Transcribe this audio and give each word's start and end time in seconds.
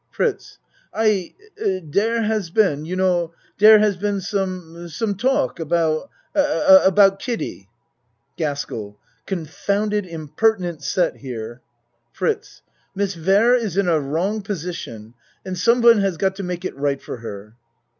FRITZ 0.09 0.57
I 0.95 1.35
der 1.91 2.23
has 2.23 2.49
been 2.49 2.85
you 2.85 2.95
know 2.95 3.35
der 3.59 3.77
has 3.77 3.97
been 3.97 4.19
some 4.19 4.89
some 4.89 5.13
talk 5.13 5.59
about 5.59 6.09
about 6.33 7.19
Kiddie. 7.19 7.69
GASKELL 8.35 8.97
Confounded 9.27 10.07
impertinent 10.07 10.83
set 10.83 11.17
here. 11.17 11.61
FRITZ 12.13 12.63
Miss 12.95 13.15
Ware 13.15 13.53
is 13.53 13.77
in 13.77 13.87
a 13.87 13.99
wrong 13.99 14.41
position 14.41 15.13
and 15.45 15.55
some 15.55 15.81
one 15.83 15.99
has 15.99 16.17
got 16.17 16.35
to 16.37 16.41
make 16.41 16.65
it 16.65 16.75
right 16.75 16.99
for 16.99 17.17
her. 17.17 17.53